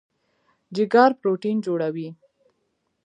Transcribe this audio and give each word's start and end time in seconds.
جګر 0.75 1.11
پروټین 1.19 1.57
جوړوي. 1.65 2.07